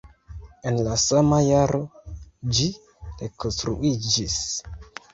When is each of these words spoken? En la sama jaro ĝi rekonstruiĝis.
En 0.71 0.79
la 0.87 0.95
sama 1.03 1.39
jaro 1.49 1.83
ĝi 2.57 2.69
rekonstruiĝis. 3.23 4.43